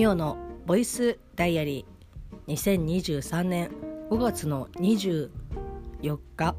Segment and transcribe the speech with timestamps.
[0.00, 3.70] ミオのボイスダイアリー2023年
[4.08, 5.28] 5月の24
[6.38, 6.56] 日。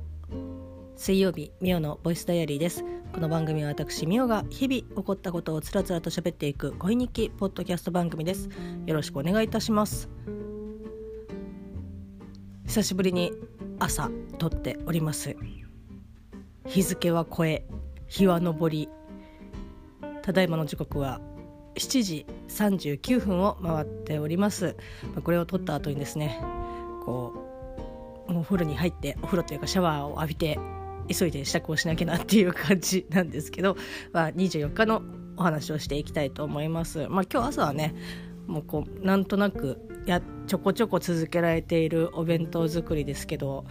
[0.95, 2.85] 水曜日ミオのボイスダイアリーです。
[3.11, 8.47] この番組は私ミオが日々起こったことをつらつらと喋っていく恋日記ポッドキャスト番組です。
[8.85, 10.07] よろしくお願いいたします。
[12.67, 13.31] 久しぶりに
[13.79, 15.35] 朝撮っております。
[16.67, 17.65] 日付は超え
[18.07, 18.87] 日は昇り
[20.21, 21.19] ただいまの時刻は
[21.75, 24.75] 7時39分を回っております
[25.23, 26.39] これを撮った後にですね
[27.05, 27.33] こ
[28.29, 30.59] うお風呂に入ってお風呂というかシャワーを浴びて
[31.07, 33.75] 急いで支度をしなきゃなっていう感じなんですけど、
[34.13, 35.01] まあ、24日の
[35.37, 37.07] お話をしていきたいと思います。
[37.09, 37.95] まあ、今日朝はね
[38.47, 43.65] もうこうなんとなくやちょこちょこ続けられているお弁当作りですけど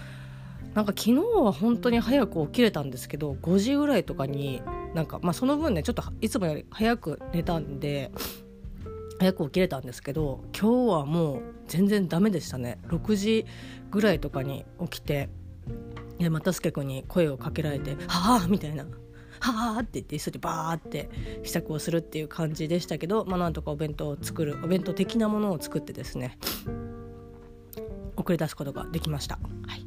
[0.75, 4.63] なんか昨日は本当に早く起きれたんですけど5時ぐらいとかに
[4.95, 8.11] なんか、まあ、その分ねちょっといつもより早く寝たんで
[9.19, 12.79] 早く起きれたんですけど今日はもう全然ダメでしたね。
[12.89, 13.47] 6時
[13.91, 15.29] ぐらいとかに起きて
[16.19, 18.85] で又助君に声をかけられて「はあ」みたいな
[19.41, 21.09] 「はあ」って言って急いでバーって
[21.45, 26.39] 支度をするっていう感じでしたけど、まあ、なんとかお弁当を作るお弁当的なものを作ってですね
[28.17, 29.39] 送り出すことができました。
[29.67, 29.87] はい、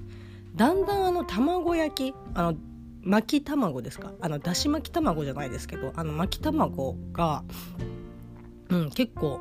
[0.55, 2.57] だんだんあの卵焼きあの
[3.03, 4.13] 巻き卵ですか？
[4.21, 7.43] あのだし巻き卵じゃないですけどあの巻き卵が、
[8.69, 9.39] うん、結構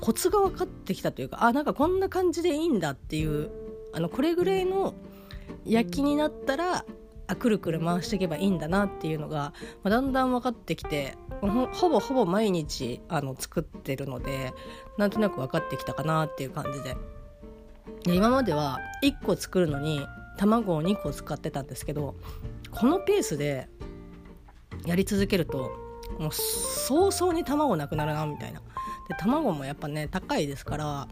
[0.00, 3.50] コツが分かってきたというかあなんかこんな感じでいいんだっていう
[3.92, 4.94] あのこれぐらいの
[5.66, 6.84] 焼きになったら
[7.26, 14.52] あくるくる回していけばいいんだなっていうのが、まあ、だんだん分かってきてほぼほぼ毎日あの作ってるので
[14.98, 16.96] なんとなく分かってきたかなっていう感じで。
[18.04, 22.14] で今までは1個作るのに卵を2個使ってたんですけど
[22.74, 23.68] このペースで
[24.84, 25.72] やり続けると
[26.18, 28.60] もう早々に卵なくなるなみたいな。
[29.08, 31.08] で卵もやっぱね高いですから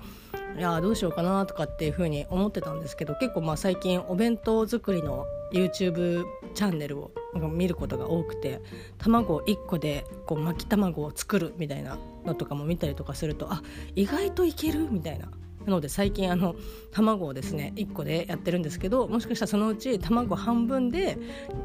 [0.56, 6.24] いやどうしようかなとかっていう風に思ってたんですけど結構まあ最近お弁当作りの YouTube
[6.54, 7.10] チャンネルを
[7.52, 8.60] 見ることが多くて
[8.96, 13.62] 卵1個でこう巻き卵を作るみたいなのとかも見たりとかするとあ
[13.94, 15.28] 意外といけるみたいな。
[15.66, 16.54] なので最近あの
[16.90, 21.18] 卵をですね1個でやってるんですけどもしかしたらそのうち卵半分で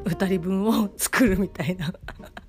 [0.05, 1.93] 2人分を作るみたいな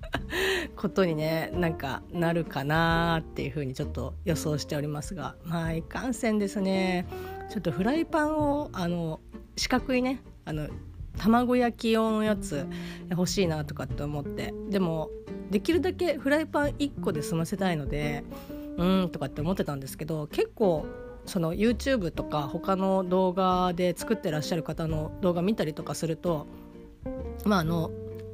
[0.75, 7.07] ことにねなんかなるかなっていうふうにちょっと予想しておりますがまあいかんせんですね。
[7.49, 9.19] ちょっとフライパンをあの
[9.55, 10.67] 四角いねあの
[11.17, 12.65] 卵焼き用のやつ
[13.09, 14.53] 欲しいなとかって思って。
[14.69, 15.09] でも
[15.49, 18.23] できるだけフライパン1個で済ませたいので
[18.77, 20.85] うんとかって思ってたんですけど結構
[21.29, 26.47] その YouTube とか他の動画で作ってらっしゃる方の動画見たりとかすると
[27.45, 27.91] まああの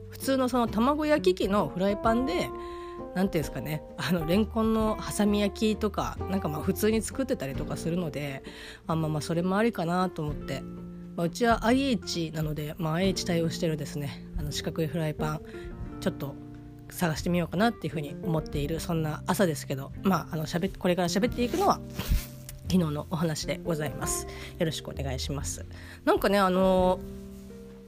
[0.09, 2.49] 普通のその卵焼き器のフライパンで
[3.13, 8.43] 何ていうんですかねあのレンコンのハサミ焼きとかなんかまあ普通に作ってたりとかするので
[8.87, 10.61] あまあまあそれもありかなと思って、
[11.15, 14.25] まあ、うちは IH なので、まあ、IH 対応してるですね。
[14.37, 15.41] あの四角いフライパン
[15.99, 16.35] ちょっと
[16.89, 21.79] 探してみようかなっていうふうに思っているそんな朝ですけどまああのしゃべこれから喋っていくのは
[22.67, 24.27] 昨日のお話でございます。
[24.57, 25.65] よろしくお願いします。
[26.03, 26.99] なんかねあの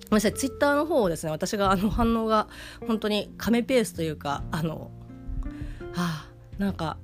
[0.10, 0.34] ごめんなさい。
[0.34, 2.48] ツイッターの方をですね私があの反応が
[2.86, 4.92] 本当に亀ペースというかあの
[5.94, 6.28] はあ
[6.58, 6.98] なんか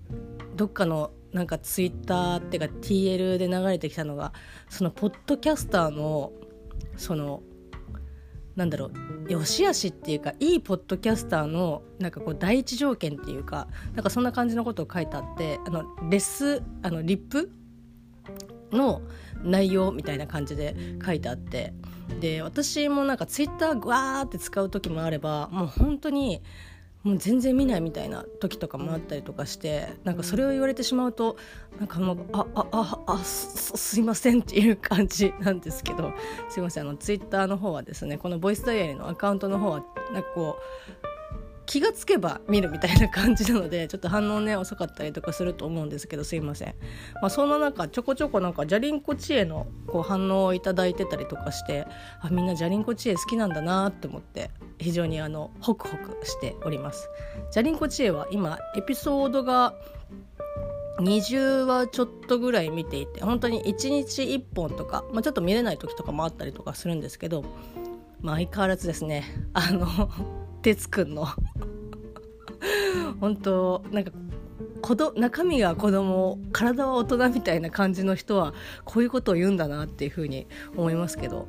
[0.56, 4.34] どっかのなんかツイッターっていうか TL で流れてきたのが
[4.70, 6.32] そのポッドキャスターの
[6.96, 7.42] その
[8.56, 8.92] なんだろう
[9.28, 17.52] 良し悪しっていうかいいポッドキャスターのなんかこう第一条件っていうかなんかそんな感じのことを書いてあってあのレスあのリップ
[18.74, 19.02] の
[19.44, 20.76] 内容みたいな感じで
[21.06, 21.74] 書いてあって
[22.20, 26.42] で私もなんかツイッターわーって使う時もあればもう本当に
[27.04, 31.36] もう全然見ないみたいな時とかもあったりとかしてなんかそれを言われてしまうと
[31.78, 36.14] なんかもうああああすすいませんっていう感じなんですけど
[36.50, 39.84] すいませんあのツイッターの方はですねこのボイスダイアリーのアカウントの方は
[40.14, 41.13] なんかこう
[41.66, 46.76] 気がつけば見るみたいな感じなので ちょっと反応ね遅かったりとかすると思うんですけどすいません、
[47.22, 51.88] まあ、その中ちょこちょこなんかじゃりんこ知恵のこう反応をいただいてたりとかして
[52.22, 57.10] あみんなじゃりんこ知恵好きなんだなって思って非常にあのホクホクしております。
[57.52, 59.76] じゃりんこ知恵は今エピソードが
[61.00, 67.44] 20話ちょっとぐらい見ていて本当に1日1本とか、まあ、ちょっと見れない時とかもあったりとかするんですけど、
[68.22, 69.24] まあ、相変わらずですね
[69.54, 69.88] あの
[70.64, 71.28] 哲くんの。
[73.22, 74.12] 本当なんか
[74.82, 81.48] 子ど中身が子供体は大人みたいな感じの人はこういうことを言うんだなっていうふうに思いますけど。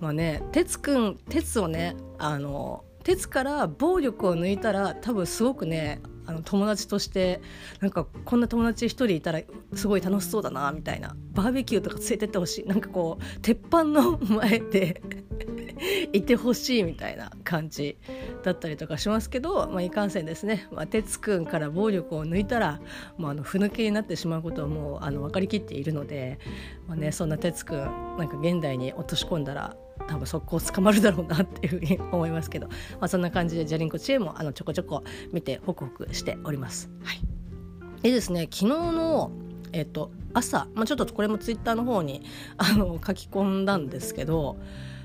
[0.00, 7.40] まあね哲くん哲をねあの鉄から暴力を抜いたら多分すごくねあの友達として
[7.80, 9.40] なんかこんな友達一人いたら
[9.74, 11.14] すごい楽しそうだなみたいな。
[11.32, 12.66] バーベキューとか連れてってほしい。
[12.66, 15.02] なんかこう鉄板の前で
[16.12, 17.96] いてほしいみたいな感じ
[18.42, 22.80] だったりとかしますけど、まあ、いかんせんですね、まあ、哲くんから暴力を抜いたら
[23.16, 26.38] もうあのふぬけになってしまうことはもうあの分かりきっているので、
[26.86, 29.76] まあね、そんな哲くんなんか現代に落とし込んだら
[30.08, 35.02] 多分速攻捕まるだろうなっていうふうに思いますけど、まあ、そんな感じでじゃりんこ知恵もあのちょこちょこ
[35.32, 36.90] 見てホクホクしております。
[37.02, 37.20] はい、
[38.02, 39.30] でですね昨日の、
[39.72, 42.22] えっと、朝、まあ、ちょっとこれもツイッターの方に
[42.56, 44.56] あの書き込んだんですけど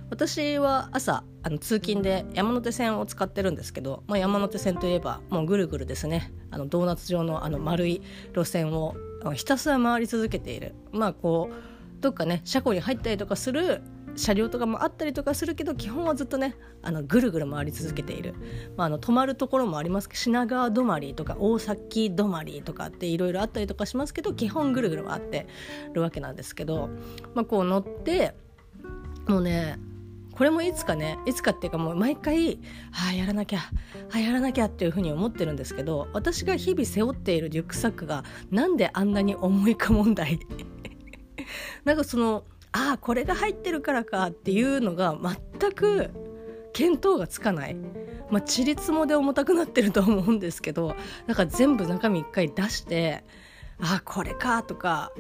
[0.09, 6.33] 私は朝あの通勤で山手線を使ってるんですけど、まあ、山手線といえばもうぐるぐるですね。
[6.51, 8.01] あのドーナツ状のあの丸い
[8.33, 8.95] 路線を
[9.33, 10.73] ひたすら回り続けている。
[10.91, 13.81] まあこうどっかね車庫に入ったりとかする
[14.15, 18.33] 車両とかもあったりとかするけど基本はずっとねあのぐるぐる回り続けている、
[18.75, 25.47] まあ、あの止まるところもありますけど品川止まりとか大崎止まりとかっていろいろあったりとかしますけど基本ぐるぐる回って
[25.93, 26.89] るわけなんですけど、
[27.33, 28.33] まあ、こう乗って
[29.27, 29.77] もうね
[30.39, 32.59] これもいつかねいつかっていうかもう毎回
[32.93, 33.71] ああやらなきゃあ
[34.13, 40.39] あやらなきゃっていうふうに思ってるんですけど私が日々背負っているリュックサックがなんであんなに重いか問題？
[41.83, 45.13] なんかそのああこれが入ってるからかっていうのが
[45.59, 46.09] 全く
[46.71, 47.75] 見当がつかない。
[48.29, 50.95] まあ、ちりつもで重たくなってると思うんですけど
[51.27, 53.25] なんか全部中身一回出して
[53.81, 55.11] ああこれかとか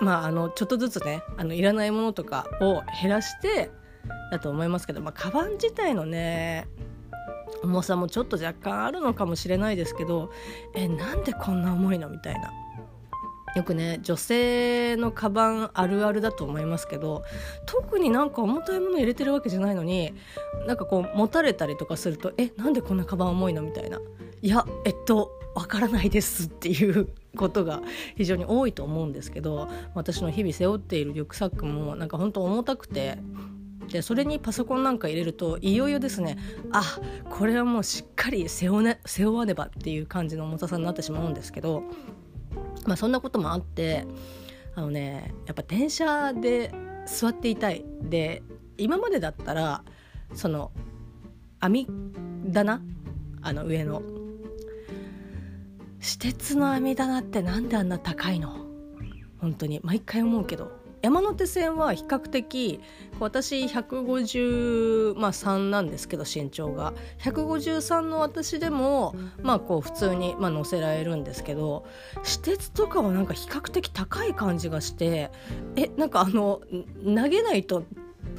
[0.00, 3.72] まああのちょっとずつねあのいらないものとかを減らして
[4.30, 6.68] だと思いますけど、まあ、カバン自体のね
[7.62, 10.30] 重さもちょっと若干あるのかもしれないですけど
[10.74, 12.52] えなんでこんな重いのみたいな。
[13.56, 17.24] よくね女性のカバンあるあるだと思いますけど
[17.66, 20.14] 特になんか重たいもの入れてるわけじゃないのに
[20.68, 23.98] なんかこう持たれたりとかするとえなんでこんなカバン重いのみたいな。
[24.42, 27.82] いやえっとわからないですっていう ことが
[28.16, 33.18] 非常に多いと思うんですけど私の日々背負っているリュックサックもなんか本当重たくて
[33.90, 36.38] でそれにパソコンなんか入れるといよいよですね
[36.72, 36.82] あ
[37.28, 41.82] これはもうしっかり背負,、ね、背負わねばっていう感じの重たさになってしまうんですけど、
[42.86, 44.06] まあ、そんなこともあって
[44.76, 46.72] あのねやっぱ電車で
[47.06, 48.42] 座っていたいで
[48.78, 49.82] 今までだったら
[50.34, 50.70] その
[51.58, 51.88] 網
[52.52, 52.80] 棚
[53.42, 54.02] あの上の
[56.00, 58.66] 私鉄の網棚ってなんであんな高いの？
[59.38, 60.79] 本当に毎回思うけど。
[61.02, 62.80] 山手線は比較的
[63.18, 66.92] 私153なんですけど身長が。
[67.20, 71.86] 153の私でもまあこう普通にまあ乗せられるんですけど
[72.22, 75.30] 私鉄とかはなんか比較的高い感じがして
[75.76, 76.60] えなんかあの
[77.04, 77.84] 投げないと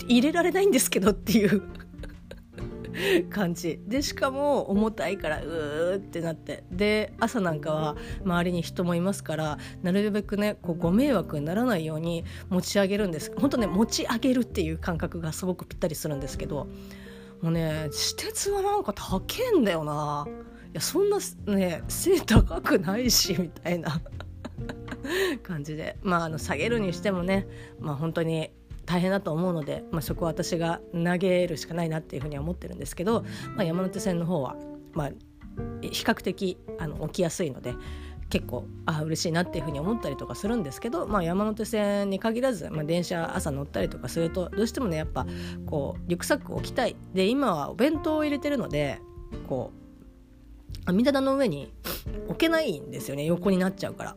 [0.07, 1.63] 入れられないんですけどっていう。
[3.29, 3.79] 感じ。
[3.87, 6.63] でしかも重たいからうーってなって。
[6.71, 13.31] で朝なんかは周りに人もいますからなるべくねこうご迷惑にならないように持ち上げるんです。
[13.37, 16.67] 本当ね持ち上げるっていう感覚がすごくぴったりするんですけど。
[17.41, 19.19] もうね私鉄はなんか高
[19.55, 20.27] えんだよな。
[20.27, 21.17] いやそんな
[21.47, 24.01] ね背高くないしみたいな。
[25.41, 25.97] 感じで。
[26.03, 27.47] まああの下げるにしてもね
[27.79, 28.51] まあ本当に
[28.85, 33.23] 大変だと思うので、まあ、そこは私が投げるしかないなっていうふうには思ってるんですけど、
[33.55, 34.55] まあ、山手線の方は、
[34.93, 35.09] まあ、
[35.81, 37.73] 比較的あの起きやすいので
[38.29, 45.27] 結構あ嬉しいなっていうふうに思ったりとかするんですけど、まあ、山手線に限らず、まあ、電車朝乗ったりとかするとどうしてもねやっぱ
[45.65, 49.01] こうリュックサック置きたいで今はお弁当を入れてるので
[49.47, 49.81] こう
[50.85, 51.73] 網棚の上に
[52.27, 54.15] 置けないんですよね横になっちゃうから。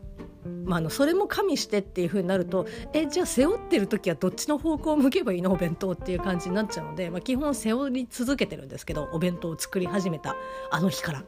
[0.65, 10.37] まあ、のそれも加味してっていう風になるとえじゃあ背負ってる時はどっちの方向を向けばいいのお弁当っていう感じになっちゃうので、まあ、基本背負い続けてるんですけどお弁当を作り始めた
[10.71, 11.25] あの日から。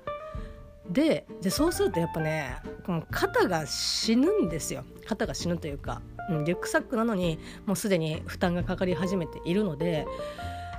[0.91, 10.07] ででそうするとやっぱねこの肩が死ぬんですよ肩が死ぬというか、うん、リュックサックなのにもうすでに負担がかかり始めているので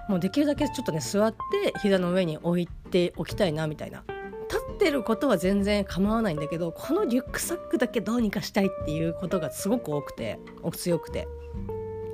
[0.08, 4.04] もうできるだけちょっとね座って膝の上に置いておきたいなみたいな
[4.88, 10.40] 立ってることは全然構わないんだけどこのリュックサックだけどうにかしたいっていうことがすごく多くて
[10.74, 11.28] 強くて。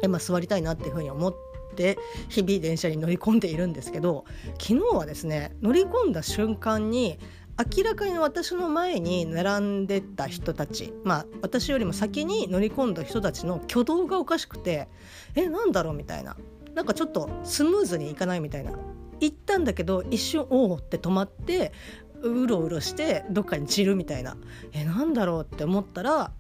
[0.02, 1.36] え、まあ、座りたいなっていうふうに思っ
[1.76, 4.26] て日々電車に乗り込んでいるんですけど
[4.60, 7.18] 昨日はですね乗り込んだ瞬間に
[7.78, 14.90] 明らかに私の前に並んでた人たちまあ私よりも先に乗り込んだ人たちの挙動がおかしくて
[15.36, 16.36] えなんだろうみたいな。
[16.74, 18.74] なんかちょっとスムーズにいかないみたいな。
[19.20, 21.72] 行ったんだけど一瞬おおって止まって
[22.24, 24.38] うろうろしてどっかに散るみたいな。
[24.72, 26.32] えなんだろうって思ったら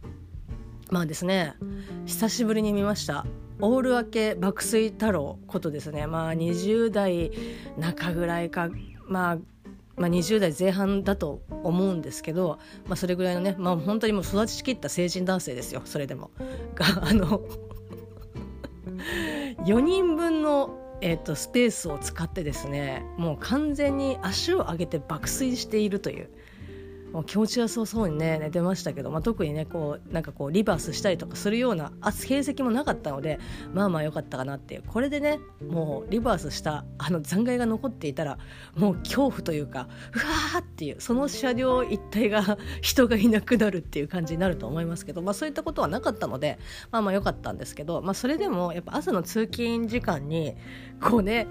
[0.89, 1.55] まあですね
[2.05, 3.25] 久しぶりに見ました。
[3.59, 6.07] オール明け爆睡太郎ことですね。
[6.07, 7.31] まあ20代
[7.77, 8.69] 中ぐらいか
[9.07, 9.37] まあ
[9.95, 16.31] まあ、20代前半だと思うんですけど、まあ、それぐらいのね、まあ、本当にもう育ちきった成人男性ですよそれでも。
[16.73, 17.41] があの
[19.65, 26.29] 4人分の、えーと、スペースを使ってですねもう完全に足を上げて爆睡しているという。
[27.13, 33.39] もう気持ちよさそうにね寝てましたけど、まあ、特にねこうなんかこうリバースしたりとかするような形跡もなかったので
[33.73, 34.83] まあまあ良かったかなっていう。
[34.87, 35.39] これでね
[35.69, 38.39] もうリバースしたあの残骸が残っていたら
[38.75, 46.57] もう恐怖というかうわーっていうその車両一体が 人がいなくなるっていう感じになると思いますけど、まあ、そういったことはなかったので
[46.91, 50.55] まあまあ良かったんですけど、まあ、それでもやっぱ朝の通勤時間に
[50.99, 51.47] こうね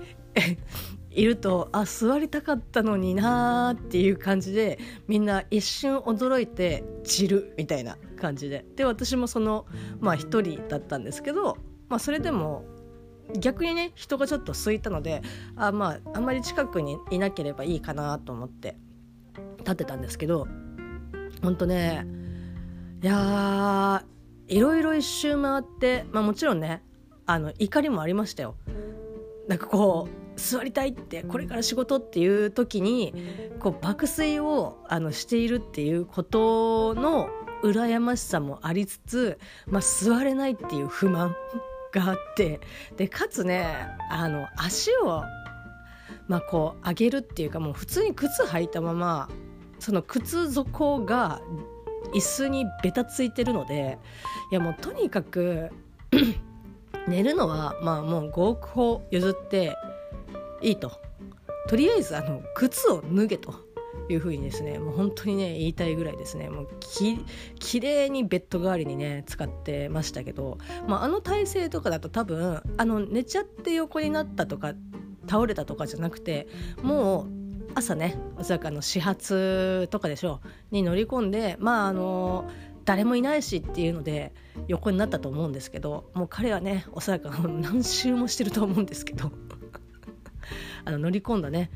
[1.14, 4.78] いるとあ座りたかったのになーっていう感じで
[5.08, 9.66] みんな一瞬驚いて散るみたいな感じでで私もその
[10.00, 12.64] まあ一人だったんですけど、まあ、それでも
[13.38, 15.22] 逆にね人がちょっと空いたので
[15.56, 18.76] あまああんまり近くにいなければいいかなと思って
[19.58, 20.48] 立ってたんですけど
[21.42, 22.06] ほんとね
[23.02, 24.04] いや
[24.48, 26.82] いろいろ一周回って、まあ、もちろんね
[27.26, 28.56] あの怒りもありましたよ。
[29.48, 33.14] なんかこう座りたいってこれから仕事っていう時に
[33.60, 37.28] こう爆睡をあのしているっていうことの
[37.62, 41.34] 羨ましさもありつつ、まあ、座れないっていう不満
[41.92, 42.60] があって
[42.96, 45.22] でかつねあの足を、
[46.26, 49.28] まあ、こう上げるっていうかもう普通に靴履いたまま
[49.78, 51.40] その靴底が
[52.14, 53.98] 椅子にべたついてるので
[54.50, 55.70] いやもうとにかく
[57.08, 59.76] 寝るのはまあもう5億歩譲って
[60.62, 60.92] いいと。
[61.68, 63.54] とりあえずあの靴を脱げと
[64.08, 66.48] いうふうにですねもう本当にね言いたいぐらいですね。
[66.48, 67.18] もうき
[67.58, 74.74] きれいにベッド代わりにね使ってましたけど、まあ、あの体勢とかだと多分あの寝ちゃって横になったとか
[75.28, 76.48] 倒れたとかじゃなくて
[76.82, 77.26] もう
[77.74, 82.50] 朝ねおそらくあの始発とかでしょうに乗り込んでまああの
[82.84, 84.34] 誰もいないしっていうので
[84.66, 89.30] 横になったと思うんですけどもう彼はねおそらく何周もしてると思うんですけど。
[90.84, 91.70] あの乗り込んだね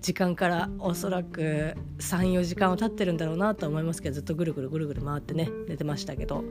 [0.00, 6.44] 時間からおそらく34時間は経ってるんだろうなと思いますけどずっとぐるぐるぐるぐる回ってね寝てましたけど。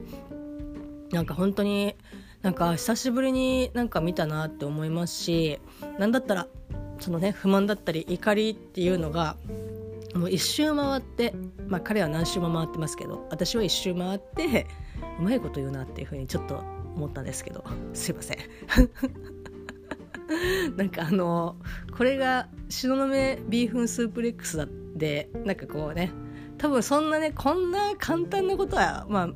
[1.12, 1.96] なんか本当に
[2.42, 5.58] なんか久しぶりになんか見たなって思いますし
[5.98, 6.46] 何だったら
[7.00, 9.36] そのね不満だったり怒りっていうのが
[10.14, 11.34] もう一周回って
[11.68, 14.66] まあ彼は何周も回ってますけど私は一周回って
[15.18, 16.62] うまいこと言うなっていうふうにちょっと
[16.94, 17.64] 思ったんですけど。
[17.94, 18.38] すいません。
[20.76, 21.56] なんかあの
[21.96, 23.06] これが東雲
[23.48, 26.12] ビーフンスープレックスだってなんかこうね
[26.58, 29.30] 多分そんなねこんな簡単なことはまあ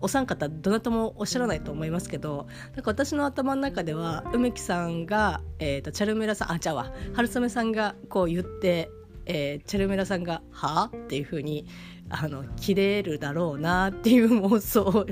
[0.00, 8.90] お三方どなたもおっしゃらないと思いますけどなんか私の頭の中では梅木さんが、えーと、チャルメラさんあちゃうわ春雨さんがこう言って、
[9.26, 10.90] えー、チャルメラさんが「は？
[10.92, 11.66] あ?」っていうふうに
[12.10, 15.06] あの切れるだろうなっていう妄想を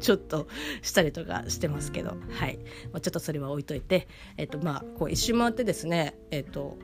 [0.00, 0.46] ちょっと
[0.82, 2.58] したりとかしてますけど、はい。
[2.92, 6.76] まあ、ちょっとそれは置いといて、えっとまあ、こう一周回ってですね、えっと、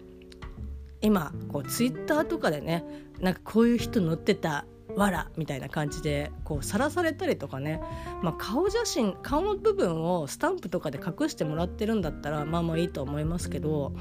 [1.01, 2.85] 今こうツイッターとかでね
[3.21, 4.67] なんかこういう人乗ってた
[4.97, 7.81] わらみたいな感じでこうさらされたりとかね、
[8.23, 13.95] まあ、顔写真顔の部分をスタンプとかで隠してもらってるんだったらまあまあいいと思いますけど。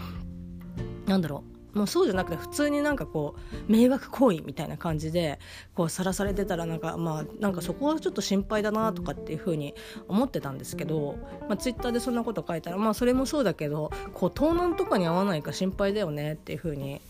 [1.06, 1.61] なんだろう。
[1.74, 3.36] もうそうじゃなくて普通になんかこ
[3.68, 5.40] う迷惑行為みたいな感じで
[5.76, 9.74] こうさらされてたらなんかまあなんかそこはちょっと心配だなとかっていうふうに
[10.08, 17.02] 思ってたんですけど、まあ、ツイッターでそんなこと書いたらまあそれもそうだけどこう盗難とかに合わないか心配だよねっていうふうに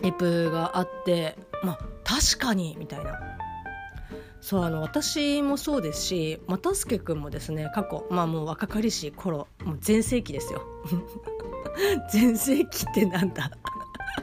[0.00, 3.20] リプがあってまあ確かにみたいな。
[4.40, 10.62] そうあの私もそうですし又助君もですね過去まあもう若かりし頃もう全盛期ですよ。
[12.10, 13.50] 全盛期ってなんだ？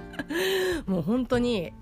[0.86, 1.74] もう本当に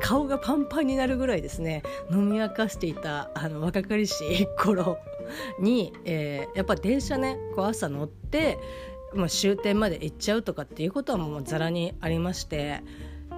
[0.00, 1.82] 顔がパンパンになるぐらいですね。
[2.10, 4.98] 飲み明かしていたあの若かりしい頃
[5.58, 8.58] に、えー、やっぱ電車ねこう朝乗って、
[9.14, 12.82] まあ、終点まで行っちゃうとかっていうことはもうざらにありまして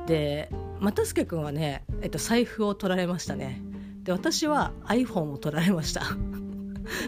[0.07, 0.51] で
[0.81, 3.63] 又助君はね、えっと、財布を取られましたね。
[4.03, 6.03] で私は iPhone を取られました。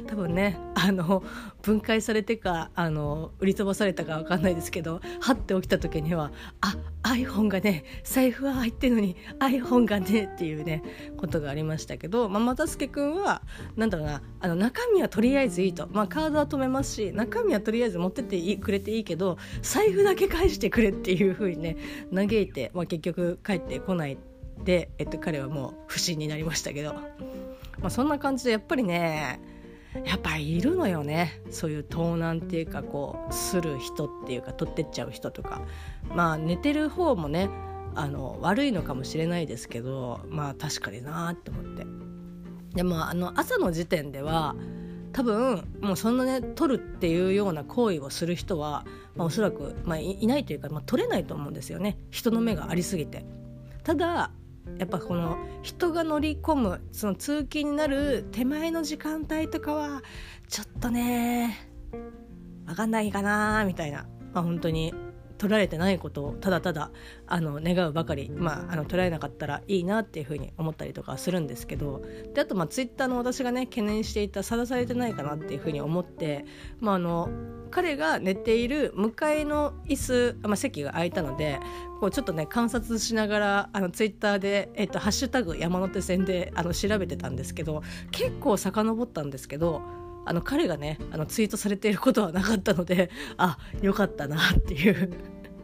[0.06, 1.22] 多分ねあの
[1.62, 10.82] 分解されてかあの売り飛ばされたか分かんないですけどはって起きた時にはあ iPhone がね財布は入ってるのに iPhone がねっていうね
[11.16, 13.42] ことがありましたけど、まあ、又助君は
[13.76, 21.76] なんだろうなあの中身はとりあえずいいと、まあ、カードは止めますし中身はとりあえず持ってってくれていいけど財布だけ返してくれっていうふうにね
[22.14, 24.18] 嘆いて、まあ、結局帰ってこない
[24.64, 27.02] で、えっと、彼はもう不審になりましたけど、ま
[27.84, 29.40] あ、そんな感じでやっぱりね
[30.04, 31.40] やっぱいるのよね。
[31.50, 35.62] そういう盗難っていうかこうする人っていうか取ってっちゃう人とか。
[36.14, 37.48] まあ寝てる方もね
[37.94, 41.86] あの悪いのかもしれないですけどまあ確かになって思って。
[42.74, 44.54] でもあの朝の時点では
[45.12, 48.84] 多分もうそんなね取るっていうような行為をする人は、
[49.16, 51.98] まあ、おそらく、まあ、いないというか、まあ、取れないと思うんですよね。
[52.10, 53.24] 人の目がありすぎて。
[53.82, 54.30] ただ
[54.78, 60.02] やっぱこの人が乗り込むその通勤になる手前の時間帯とかは
[60.48, 61.68] ちょっとね
[62.66, 64.94] 分かんないかなみたいな、まあ、本当に。
[65.38, 66.90] 取られてないことをただただ
[67.26, 72.02] あの願うばかり、まあ、あの取られなかったらいいなっていうふうに思ったりとかするんですけど
[72.34, 76.44] であとまあツイッターの私がね懸念していたさらされてないかなっていうふうに思って、
[76.80, 77.30] まあ、あの
[77.70, 81.60] 彼が寝ている向かいの椅子、まあ、席が空いたので
[82.00, 89.82] こうちょっとね観察しながらあのツイッターで、えっと、ハッシュタグ山手線であの調べてたんですけど結構遡ったんですけど
[90.28, 95.10] あの彼がねあのツイートされていることはなかったので あよかったなっていう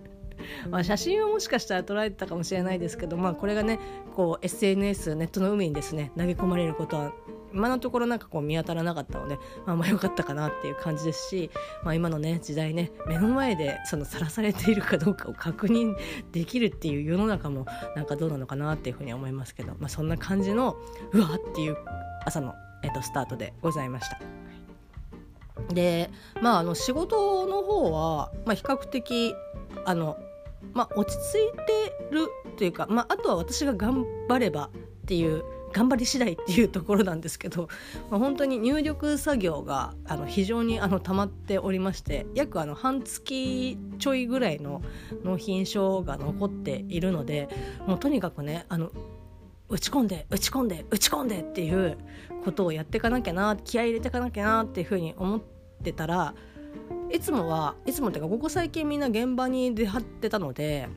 [0.70, 3.78] まあ写真はもしかしたら捉えてたかもしれないですけど、まあ、これがね
[4.14, 7.12] こう SNS ネットの海にですね投げ込まれることは
[7.52, 11.50] 今のところなんかこう見当たらなかったので、まあ、まあ良かったかなっていう感じですし、
[11.84, 15.94] まあ、今のね時代ね目の前でそのさらされているかどうかを 確認
[16.32, 20.76] できるっていう世の中もなんかどうなのかなっていうふうに思いますけど、まあ、そんな感じの
[21.12, 21.76] うわっていう
[22.26, 24.43] 朝の、えっと、スタートでございました。
[25.72, 29.34] でまああの仕事の方は、まあ、比較的
[29.84, 30.18] あの、
[30.72, 35.44] まあ、落ち着いてるというか、まあ、あとは私が頑張ればっていう
[35.74, 37.68] 頑張り次第っていうところなんですけど、
[38.08, 44.82] まあ、本当に入力作業があの非常にあの溜まっておりまして約あの半月ちょいぐらいの
[45.24, 47.48] 納品書が残っているので
[47.88, 48.92] もうとにかくねあの
[49.74, 51.98] 打ち込んで打ち込んで打ち込んでっていう
[52.44, 55.42] ことをやっていかなきゃな気合い入れていかなきゃなっていうふうに思っ
[55.82, 56.36] てたら
[57.10, 60.88] いつもはいつもっていうかここ最近みんな現場に出張ってたので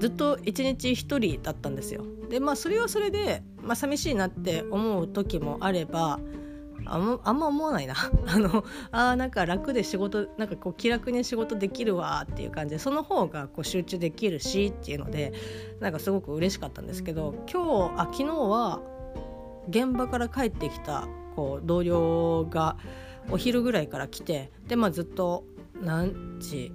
[0.00, 2.04] ずっと一日一人だったんですよ。
[2.30, 6.18] でまあそれはそれで、まあ、寂しいなって思う時もあれば
[6.88, 7.94] あんあんま思わないな。
[8.26, 15.32] あのあなんか楽で仕事なんかこう気楽に仕事できるわっていう感じでその方がこう集中できるしっていうので
[15.80, 18.80] なんかすごく嬉しかったんですけど今日あ昨日は
[19.68, 22.76] 現場から帰ってきたこう同僚が
[23.30, 25.44] お昼ぐらいから来てでまあずっと
[25.80, 26.72] 何時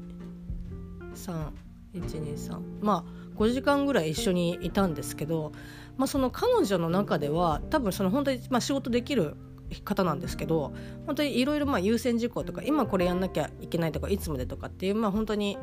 [1.94, 5.52] ？3123まあ5時間ぐらい一緒にいたんですけど、
[5.98, 9.36] まあ、その彼女の中では多分その本当に、まあ、仕事できる
[9.82, 10.74] 方なんですけど
[11.06, 15.58] 本当にいろいろ優先事項とか今これやんなきゃいけないとかいつまでとかっていうまあ本当に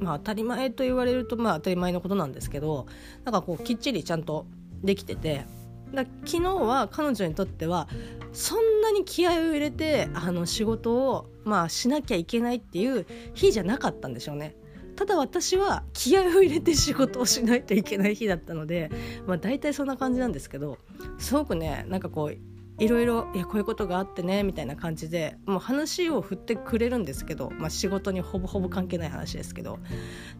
[0.00, 2.86] まあ当たり前と言われるとまあ当たり前のことなんですけど
[3.24, 4.46] なんかこうきっちりちゃんと
[4.82, 5.46] できてて
[5.94, 7.88] だ昨日は彼女にとっては
[8.32, 14.56] そんなに気合を入れてあの仕事を、まあ、しなきゃいけないっていう日じゃなかったんでしょうね。
[14.96, 18.90] ただ私は気合を入れて仕事をしないといけない日だったので、
[19.26, 20.78] まあ、大体そんな感じなんですけど
[21.18, 22.36] すごくねなんかこう
[22.78, 29.78] いろいろいやこういうことがあってねみたいな感じでもう話を振ってくれるんですけど、まあ、仕事にほぼほぼ関係ない話ですけど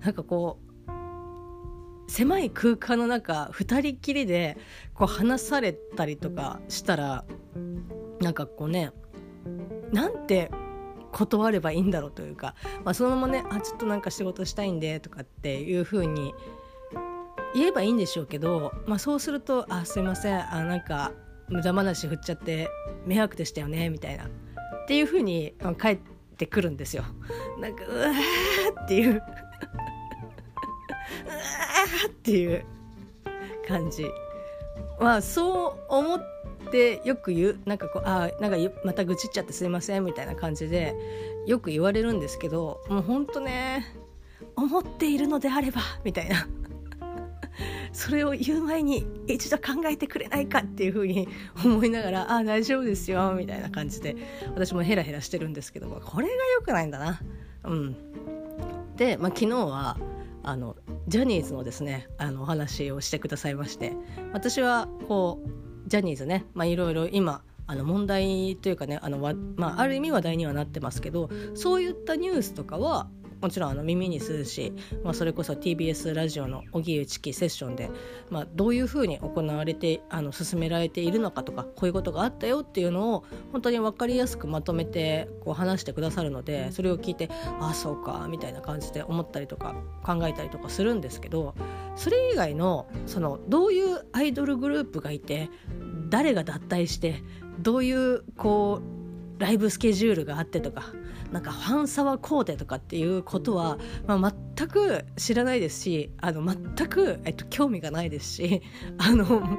[0.00, 4.58] なんかこう狭い空間の中2人きりで
[4.94, 7.24] こう話されたりとかしたら
[8.20, 8.92] なんかこうね
[9.92, 10.50] なんて
[11.12, 16.34] 断ればいいんだろうというか、まあ、そのままねあちょっとなんか仕事したいんでとかっていう風に
[17.54, 21.12] 言えばいいんでしょうけど、まあ、そうすると「あすいませんあなんか
[21.48, 22.68] 無駄話振っちゃって
[23.06, 24.24] 迷惑でしたよね」みたいな。
[24.84, 25.98] っていう風に帰っ
[26.36, 27.04] てくるんですよ。
[27.58, 29.12] なんかうわーっていう。
[29.14, 29.22] うわ
[32.06, 32.64] っていう
[33.66, 34.04] 感じ。
[35.00, 36.22] まあそう思っ
[36.70, 37.58] てよく言う。
[37.64, 40.94] なんかこうあなんかまた愚痴っちゃってすいませんみたいな感じで
[41.46, 43.86] よく言われるんですけどもうほんとね
[44.56, 46.46] 思っているのであればみたいな。
[47.94, 51.28] それを言う前に一度考えてくれないかっていうふうに
[51.64, 54.16] 思いながら「ああ大丈夫ですよ」みたいな感じで
[54.54, 57.20] 私もヘラヘラしてるんですけどもこれが良くないんだな。
[57.64, 57.96] うん、
[58.96, 59.96] で、まあ、昨日は
[60.42, 60.76] あの
[61.08, 63.92] ジャニーズのですねあのお話をしてくださいまして
[64.32, 69.18] 私はこうジャニーズねいろいろ今あの問題というかねあの、
[69.56, 73.08] まあ、ある意味話題にはなってますけどそういったニュースとかは
[73.44, 77.90] もちろんあの耳にするし、まあ、それこそ TBS ラジオの荻上チキセッションで、
[78.30, 87.28] まあ、どういうふうに行われてあの進められているのかとかこういうことがあったよっていうのを本当に分かりやすくまとめてこう話してくださるのでそれを聞いて
[87.60, 91.54] ああそうかみたいな感じで思ったりとか考えたりとかするんですけど
[91.96, 95.50] それ以外のそのどういうアイドルグループがいて
[96.08, 97.22] 誰が脱退して
[97.58, 98.80] どういうこ
[99.38, 100.94] うライブスケジュールがあってとか
[101.34, 108.62] なんかファンサワーコーデとかっていうことは、まあ、全く知らないですしあの全く、えっと、興味がないですし
[108.98, 109.58] あの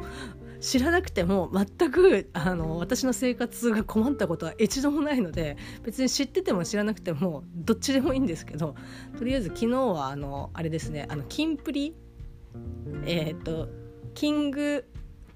[0.61, 8.75] 知らなくても全くあの私の生活が困ったことは一度もないので別に知ってても知らなくてもどっちでもいいんですけど
[9.17, 11.93] とりあえず昨日はあのあれですねあのキンプリ
[13.05, 13.67] えっ、ー、と
[14.13, 14.85] キング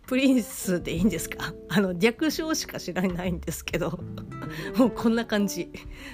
[0.09, 1.53] プリンスでいいんですか？
[1.69, 3.99] あの略称しか知らないんですけど。
[4.75, 5.71] もうこんな感じ、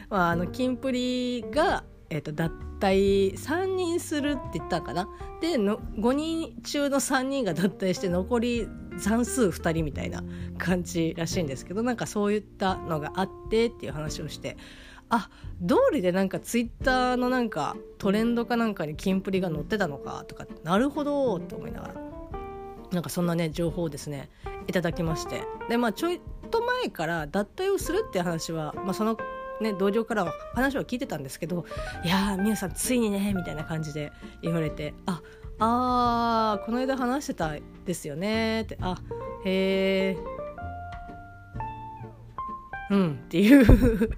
[0.09, 5.09] まあ、あのキンプリがえーと、脱退3人するって言ったかな？
[5.41, 8.67] での5人中の3人が脱退して残り
[8.99, 10.23] 残数2人みたいな
[10.57, 14.57] 感じらしいんですけどなんかそういったのがあってっていう話をして。
[15.07, 15.29] あ
[15.65, 22.04] 通りでなんかツイッターのなんかトレンドかなんかにキンプリが載ってたのかとかなるほどって思いながら。
[22.91, 24.29] なんかそんなね情報をですね
[24.67, 25.43] いただきまして。
[25.69, 26.21] でまあちょい
[26.51, 29.17] と前から脱退をするっていう話は、まあ、その
[29.61, 31.65] ね、同僚からは話は聞いてたんですけど
[32.03, 35.21] 「いやーみゆさんついにね」みたいな感じで言われて「あ
[35.59, 37.53] あーこの間話してた
[37.85, 38.97] ですよね」って「あ
[39.45, 40.17] へえ
[42.91, 44.09] うん」っていう。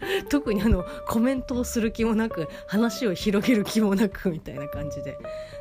[0.28, 5.18] 特にあのコメントをする気もなく話を広げる気もなくみたいな感じで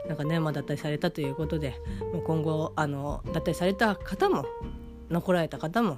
[0.07, 1.75] なんかね、まあ、脱退されたということで
[2.13, 4.45] もう今後あの脱退された方も
[5.09, 5.97] 残られた方も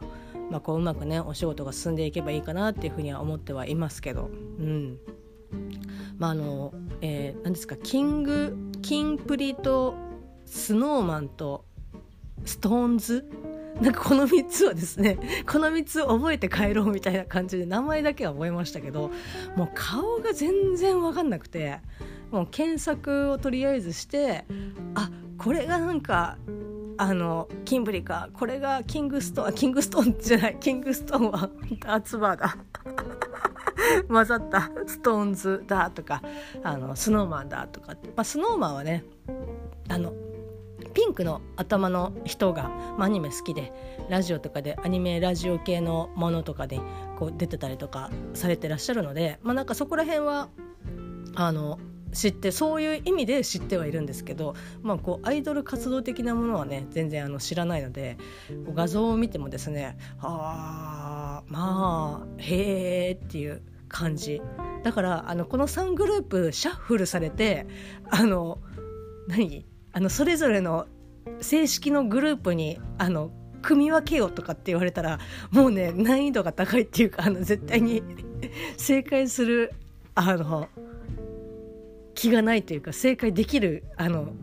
[0.52, 5.00] まあ、こううまくねお仕事が進んでいけばいいかなっていうふうには思ってはいますけど、うん。
[6.18, 9.96] まああのえー、何ですかキングキンプリと
[10.46, 11.66] スノーマンと
[12.46, 13.26] ストーンズ
[13.82, 15.18] なんかこの3つはですね
[15.50, 19.12] この3つ覚えて帰ろうみたいな感じで名前だけは覚えましたけど
[19.56, 21.80] もう顔が全然分かんなくて
[22.30, 24.46] もう検索をとりあえずして
[24.96, 26.38] あこれがなんか
[26.98, 32.58] あのキンプリかこれがキングストーンキングストーンじゃないキングストーンはダーツバーだ
[34.08, 36.22] 混ざったストーンズだとか
[36.64, 39.04] あのスノーマンだとか、まあ、スノーマンはね
[39.90, 40.14] あの
[40.94, 43.72] ピンクの頭の人が、まあ、アニメ好きで
[44.10, 46.80] ラジオとかでアニメラジオ系のものとかで
[47.18, 50.50] こう出てたりとかされてらっしゃるので、まあ、なんかそこら辺は
[51.36, 51.80] あの
[52.14, 58.18] 知ってそういう意味で知ってはいるんですけど、まあ、こうアイドル活動的なものはね全然あの知らないので
[58.74, 64.42] 画像を見てもですねあまあへえっていう感じ。
[64.84, 67.68] だからあのこの3グループシャッフルされて
[68.10, 68.60] あの
[69.28, 69.66] 何？
[69.94, 70.88] あのそれぞれの
[71.42, 75.20] 正式のグループにあの組み分けようとかって言われたら
[75.52, 78.04] もうね 難易度が高いっていうかあの絶対に
[78.78, 79.72] 正解する
[80.16, 80.68] あの
[82.16, 84.34] 気がないというか正解できるあの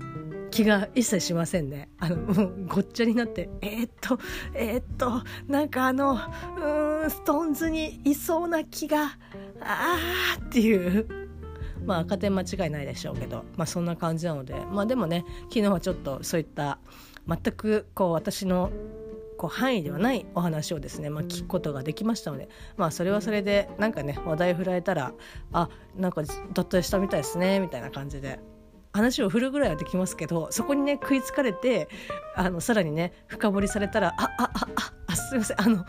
[0.51, 1.91] 気が一切しませんね。
[1.99, 4.19] あのもうごっちゃになってえー、っと
[4.55, 6.19] えー、っとなんかあの
[7.03, 9.19] うんストーンズにいそうな気が
[9.61, 11.28] あーっていう
[11.89, 16.79] まあ赤点間違いないでしょうけどまあそんな感じなのでまあでもね昨日はちょっとそういった
[17.27, 18.71] 全くこう私の
[19.39, 25.15] こう範囲ではないお話をですね、まあ、聞くことができましたので、まあ、それはそれでなんかね話題振られたら
[25.53, 28.39] あなんか脱退したみたいですねみたいな感じで
[28.93, 31.89] 話を振るぐらいはできますけどそこにね食いつかれて
[32.35, 35.87] あのさらにね深掘りされたら「あああああすいませんあの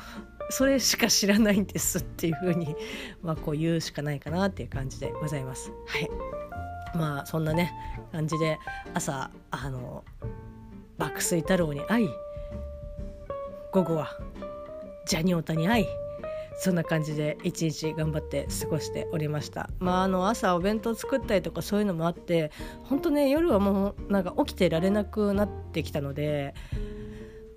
[0.50, 2.76] それしか知らないんです」っていうふうに、
[3.22, 5.72] まあ、こう言うしかないかなっていう感じでございます。
[5.86, 6.10] はい
[6.96, 7.72] まあそんなね
[8.12, 8.58] 感じで
[8.96, 10.04] 朝あの
[10.98, 12.10] 爆睡太郎に会い
[13.72, 14.18] 午後は
[15.06, 15.86] ジャニオタに会い
[16.62, 22.52] そんな感じで一日頑張って過ごしておりましたまああの朝お弁当作ったりとかそういうのもあって
[22.84, 26.54] 本当ね夜はもうなんか起きてられなくなってきたので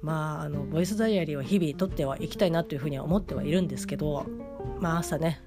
[0.03, 4.27] まああのボイスダイアリーは日々撮ってはいきたいなというふうには思ってはいるんですけど
[4.81, 5.41] まあ朝ね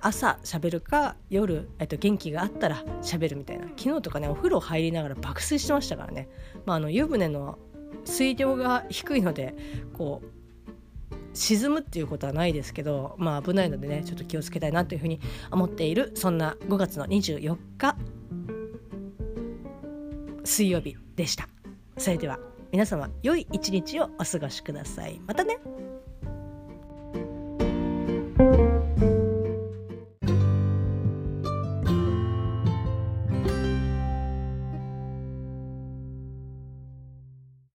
[0.00, 6.28] 朝喋るか夜、えっと、元気があったら喋るみたいな昨日とかねお風呂入りながら爆睡してましたからね、
[6.66, 7.58] まあ、あの湯船の
[8.04, 9.54] 水量が低いので
[9.94, 10.26] こう
[11.34, 15.20] 沈むっていうことはないですけどまあ危ないのでねちょっと気をつけたいなというふうに
[15.50, 17.96] 思っているそんな5月の24日
[20.44, 21.48] 水曜日でした。
[21.96, 22.51] それでは。
[22.72, 25.20] 皆様良い一日をお過ごしください。
[25.26, 25.58] またね。